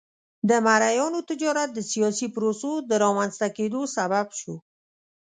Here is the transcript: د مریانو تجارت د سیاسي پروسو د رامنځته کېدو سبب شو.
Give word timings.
د 0.49 0.51
مریانو 0.65 1.19
تجارت 1.29 1.69
د 1.73 1.79
سیاسي 1.91 2.27
پروسو 2.35 2.71
د 2.89 2.91
رامنځته 3.03 3.47
کېدو 3.57 3.81
سبب 3.95 4.27
شو. 4.39 4.55